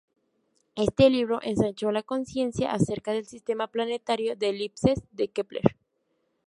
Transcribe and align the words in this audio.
Este 0.75 1.11
libro 1.11 1.39
ensanchó 1.43 1.91
la 1.91 2.01
conciencia 2.01 2.71
acerca 2.73 3.11
del 3.11 3.27
sistema 3.27 3.67
planetario 3.67 4.35
de 4.35 4.49
elipses 4.49 4.99
de 5.11 5.27
Kepler. 5.27 5.75